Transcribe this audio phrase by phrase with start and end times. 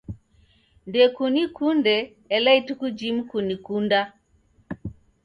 [0.87, 1.95] Ndekunikunde
[2.35, 3.99] ela ituku jimu kunikunda.